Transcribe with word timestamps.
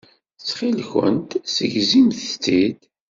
Ttxilwemt 0.39 1.31
ssegzimt-t-id. 1.53 2.81